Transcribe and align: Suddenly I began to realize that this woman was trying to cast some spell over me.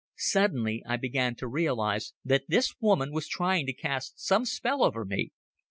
Suddenly 0.17 0.81
I 0.87 0.97
began 0.97 1.35
to 1.35 1.47
realize 1.47 2.13
that 2.25 2.45
this 2.47 2.73
woman 2.81 3.11
was 3.11 3.27
trying 3.27 3.67
to 3.67 3.73
cast 3.73 4.19
some 4.19 4.45
spell 4.45 4.81
over 4.83 5.05
me. 5.05 5.29